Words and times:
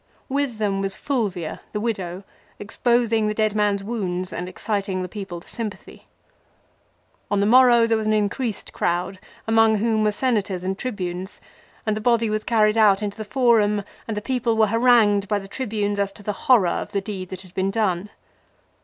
With 0.29 0.57
them 0.57 0.81
was 0.81 0.95
Fulvia, 0.95 1.61
the 1.73 1.79
widow, 1.79 2.23
exposing 2.57 3.27
the 3.27 3.35
dead 3.35 3.53
man's 3.53 3.83
wounds 3.83 4.33
and 4.33 4.49
exciting 4.49 5.03
the 5.03 5.07
people 5.07 5.39
to 5.41 5.47
sympathy. 5.47 6.07
On 7.29 7.39
the 7.39 7.45
morrow 7.45 7.85
there 7.85 7.97
was 7.99 8.07
an 8.07 8.13
increased 8.13 8.73
crowd, 8.73 9.19
among 9.45 9.75
whom 9.75 10.03
were 10.03 10.11
Senators 10.11 10.63
and 10.63 10.75
Tribunes, 10.75 11.39
and 11.85 11.95
the 11.95 12.01
body 12.01 12.31
was 12.31 12.43
carried 12.43 12.79
out 12.79 13.03
into 13.03 13.15
the 13.19 13.23
Forum 13.23 13.83
and 14.07 14.17
the 14.17 14.23
people 14.23 14.57
were 14.57 14.65
harangued 14.65 15.27
by 15.27 15.37
the 15.37 15.47
Tribunes 15.47 15.99
as 15.99 16.11
to 16.13 16.23
the 16.23 16.33
horror 16.49 16.67
of 16.69 16.93
the 16.93 17.01
deed 17.01 17.29
that 17.29 17.41
had 17.41 17.53
been 17.53 17.69
done. 17.69 18.09